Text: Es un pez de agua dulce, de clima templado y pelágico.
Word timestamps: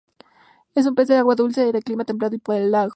Es 0.73 0.87
un 0.87 0.95
pez 0.95 1.07
de 1.09 1.17
agua 1.17 1.35
dulce, 1.35 1.71
de 1.71 1.83
clima 1.83 2.05
templado 2.05 2.35
y 2.35 2.39
pelágico. 2.39 2.89